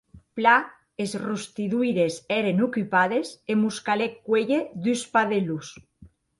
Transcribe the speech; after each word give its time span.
Plan, 0.37 0.63
es 1.03 1.13
rostidoires 1.23 2.17
èren 2.39 2.65
ocupades 2.69 3.35
e 3.51 3.61
mos 3.61 3.79
calèc 3.91 4.19
cuélher 4.27 4.61
dus 4.89 5.07
padelons. 5.15 5.75